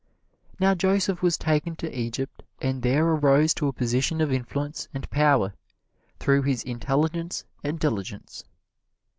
Now 0.59 0.73
Joseph 0.73 1.21
was 1.21 1.37
taken 1.37 1.75
to 1.75 1.95
Egypt 1.95 2.41
and 2.59 2.81
there 2.81 3.05
arose 3.05 3.53
to 3.53 3.67
a 3.67 3.71
position 3.71 4.19
of 4.19 4.31
influence 4.33 4.87
and 4.95 5.07
power 5.11 5.53
through 6.17 6.41
his 6.41 6.63
intelligence 6.63 7.45
and 7.63 7.79
diligence. 7.79 8.43